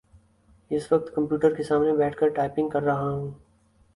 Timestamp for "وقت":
0.91-1.13